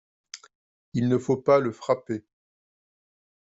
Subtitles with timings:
[0.95, 2.25] Il ne faut pas le frapper.